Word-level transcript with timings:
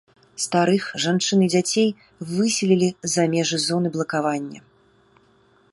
Старых, 0.43 0.85
жанчын 1.03 1.43
і 1.47 1.49
дзяцей 1.53 1.89
выселілі 2.31 2.89
за 3.17 3.23
межы 3.35 3.57
зоны 3.67 3.87
блакавання. 3.99 4.59